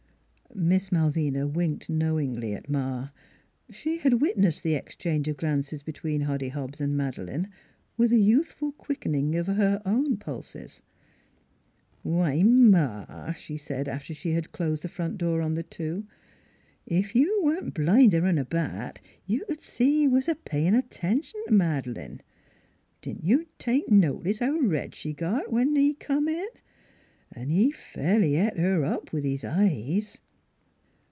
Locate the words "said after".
13.55-14.13